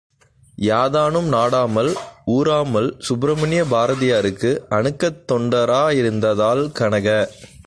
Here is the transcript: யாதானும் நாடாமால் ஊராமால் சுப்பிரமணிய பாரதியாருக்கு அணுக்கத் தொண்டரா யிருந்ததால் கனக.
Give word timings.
யாதானும் 0.57 1.27
நாடாமால் 1.31 1.93
ஊராமால் 2.27 2.99
சுப்பிரமணிய 2.99 3.63
பாரதியாருக்கு 3.63 4.59
அணுக்கத் 4.69 5.31
தொண்டரா 5.31 5.83
யிருந்ததால் 5.91 6.71
கனக. 6.71 7.29